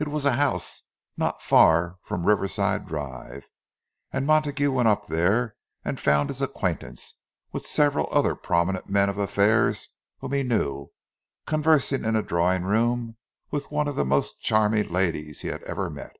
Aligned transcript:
It 0.00 0.08
was 0.08 0.24
a 0.24 0.32
house 0.32 0.82
not 1.16 1.42
far 1.42 1.98
from 2.02 2.26
Riverside 2.26 2.86
Drive; 2.88 3.48
and 4.12 4.26
Montague 4.26 4.72
went 4.72 5.06
there 5.06 5.54
and 5.84 6.00
found 6.00 6.28
his 6.28 6.42
acquaintance, 6.42 7.20
with 7.52 7.64
several 7.64 8.08
other 8.10 8.34
prominent 8.34 8.88
men 8.88 9.08
of 9.08 9.16
affairs 9.16 9.90
whom 10.18 10.32
he 10.32 10.42
knew, 10.42 10.90
conversing 11.46 12.04
in 12.04 12.16
a 12.16 12.22
drawing 12.24 12.64
room 12.64 13.16
with 13.52 13.70
one 13.70 13.86
of 13.86 13.94
the 13.94 14.04
most 14.04 14.40
charming 14.40 14.88
ladies 14.88 15.42
he 15.42 15.46
had 15.50 15.62
ever 15.62 15.88
met. 15.88 16.16